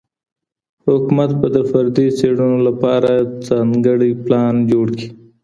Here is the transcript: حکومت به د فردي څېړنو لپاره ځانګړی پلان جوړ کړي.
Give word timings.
حکومت 0.87 1.31
به 1.39 1.47
د 1.55 1.57
فردي 1.69 2.07
څېړنو 2.17 2.57
لپاره 2.67 3.11
ځانګړی 3.47 4.11
پلان 4.25 4.55
جوړ 4.71 4.87
کړي. 4.97 5.07